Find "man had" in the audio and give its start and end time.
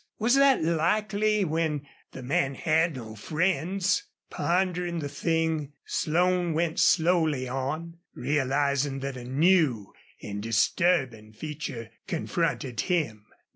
2.23-2.95